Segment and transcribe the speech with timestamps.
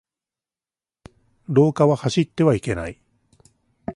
[1.47, 2.99] 廊下は走ってはいけない。